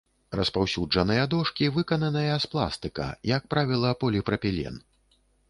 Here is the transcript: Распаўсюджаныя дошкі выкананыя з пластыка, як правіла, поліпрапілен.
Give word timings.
Распаўсюджаныя 0.37 1.25
дошкі 1.33 1.69
выкананыя 1.75 2.39
з 2.47 2.49
пластыка, 2.55 3.05
як 3.35 3.43
правіла, 3.53 3.93
поліпрапілен. 4.07 4.83